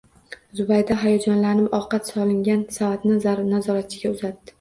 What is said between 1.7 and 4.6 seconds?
ovqat solingan savatni nazoratchiga uzatdi